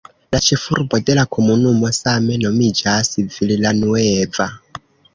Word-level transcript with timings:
La 0.35 0.37
ĉefurbo 0.45 0.99
de 1.09 1.17
la 1.19 1.25
komunumo 1.35 1.93
same 1.99 2.39
nomiĝas 2.47 3.15
"Villanueva". 3.39 4.53